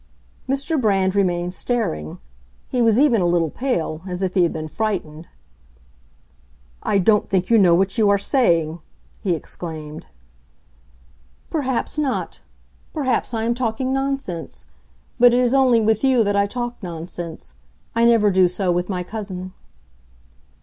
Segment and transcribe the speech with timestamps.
[0.49, 0.81] Mr.
[0.81, 2.17] Brand remained staring;
[2.67, 5.27] he was even a little pale, as if he had been frightened.
[6.81, 8.79] "I don't think you know what you are saying!"
[9.21, 10.07] he exclaimed.
[11.51, 12.41] "Perhaps not.
[12.95, 14.65] Perhaps I am talking nonsense.
[15.19, 17.53] But it is only with you that I talk nonsense.
[17.95, 19.53] I never do so with my cousin."